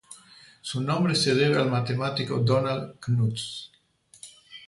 Su 0.61 0.81
nombre 0.81 1.13
se 1.13 1.35
debe 1.35 1.57
al 1.61 1.69
matemático 1.69 2.39
Donald 2.39 2.97
Knuth. 2.99 3.39